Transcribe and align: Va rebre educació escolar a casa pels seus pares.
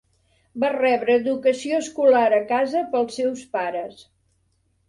Va 0.63 0.71
rebre 0.75 1.17
educació 1.19 1.81
escolar 1.83 2.23
a 2.39 2.41
casa 2.53 2.81
pels 2.97 3.21
seus 3.21 3.47
pares. 3.59 4.05